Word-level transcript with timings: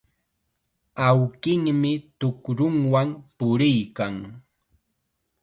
Awkinmi 1.07 1.91
tukrunwan 2.19 3.09
puriykan. 3.37 4.15